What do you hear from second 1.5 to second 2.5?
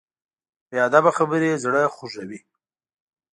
زړه خوږوي.